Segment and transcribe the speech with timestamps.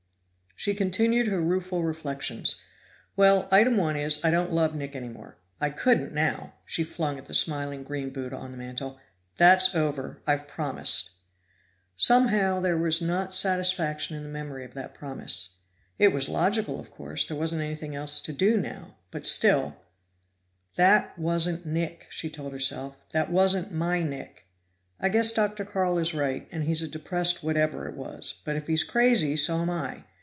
[0.55, 2.61] She continued her rueful reflections.
[3.15, 5.37] "Well, item one is, I don't love Nick any more.
[5.59, 8.99] I couldn't now!" she flung at the smiling green buddha on the mantel.
[9.37, 11.13] "That's over; I've promised."
[11.95, 15.49] Somehow there was not satisfaction in the memory of that promise.
[15.97, 19.77] It was logical, of course; there wasn't anything else to do now, but still
[20.75, 22.99] "That wasn't Nick!" she told herself.
[23.13, 24.45] "That wasn't my Nick.
[24.99, 25.65] I guess Dr.
[25.65, 29.35] Carl is right, and he's a depressed what ever it was; but if he's crazy,
[29.35, 30.03] so am I!